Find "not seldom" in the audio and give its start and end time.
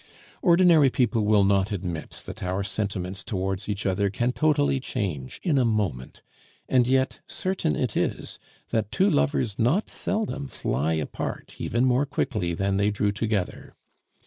9.59-10.47